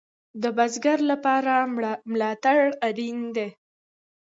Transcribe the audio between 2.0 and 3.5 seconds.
ملاتړ اړین دی